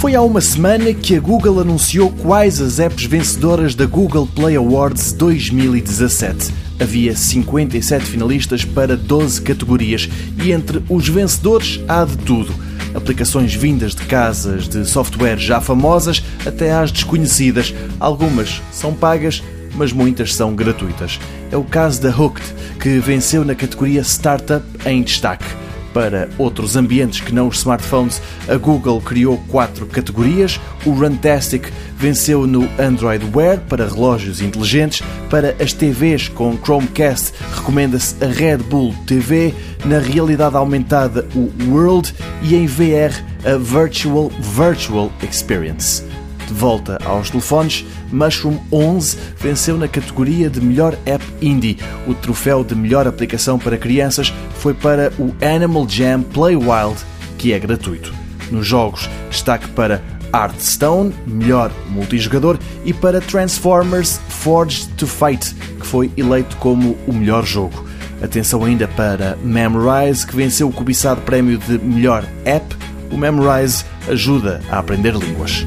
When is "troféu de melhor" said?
52.14-53.06